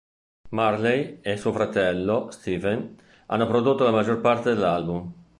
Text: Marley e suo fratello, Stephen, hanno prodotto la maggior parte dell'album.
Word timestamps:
Marley 0.49 1.19
e 1.21 1.37
suo 1.37 1.53
fratello, 1.53 2.31
Stephen, 2.31 2.97
hanno 3.27 3.45
prodotto 3.45 3.83
la 3.83 3.91
maggior 3.91 4.19
parte 4.19 4.51
dell'album. 4.55 5.13